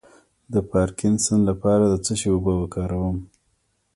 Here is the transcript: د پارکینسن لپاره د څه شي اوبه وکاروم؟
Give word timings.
د 0.53 0.55
پارکینسن 0.71 1.39
لپاره 1.49 1.83
د 1.87 1.95
څه 2.05 2.13
شي 2.19 2.29
اوبه 2.33 2.53
وکاروم؟ 2.57 3.17